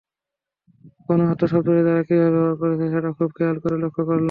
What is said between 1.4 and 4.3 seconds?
শব্দটি তারা কীভাবে ব্যবহার করেছে, সেটা খুব খেয়াল করে লক্ষ করলাম।